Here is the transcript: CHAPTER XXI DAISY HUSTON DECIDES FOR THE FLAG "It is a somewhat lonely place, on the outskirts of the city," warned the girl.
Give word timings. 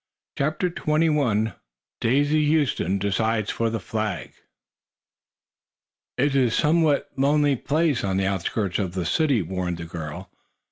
CHAPTER 0.35 0.71
XXI 0.71 1.53
DAISY 1.99 2.43
HUSTON 2.43 2.97
DECIDES 2.97 3.51
FOR 3.51 3.69
THE 3.69 3.79
FLAG 3.79 4.33
"It 6.17 6.33
is 6.35 6.53
a 6.57 6.59
somewhat 6.59 7.11
lonely 7.17 7.55
place, 7.55 8.03
on 8.03 8.17
the 8.17 8.25
outskirts 8.25 8.79
of 8.79 8.95
the 8.95 9.05
city," 9.05 9.43
warned 9.43 9.77
the 9.77 9.85
girl. 9.85 10.31